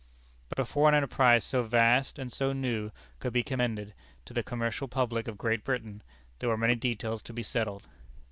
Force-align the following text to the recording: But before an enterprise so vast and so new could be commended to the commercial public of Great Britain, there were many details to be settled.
But 0.49 0.55
before 0.55 0.89
an 0.89 0.95
enterprise 0.95 1.43
so 1.43 1.61
vast 1.61 2.17
and 2.17 2.31
so 2.31 2.53
new 2.53 2.89
could 3.19 3.31
be 3.31 3.43
commended 3.43 3.93
to 4.25 4.33
the 4.33 4.41
commercial 4.41 4.87
public 4.87 5.27
of 5.27 5.37
Great 5.37 5.63
Britain, 5.63 6.01
there 6.39 6.49
were 6.49 6.57
many 6.57 6.73
details 6.73 7.21
to 7.21 7.33
be 7.33 7.43
settled. 7.43 7.85